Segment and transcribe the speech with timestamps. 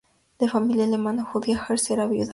[0.39, 2.29] De familia alemana-judía, Herz era viuda.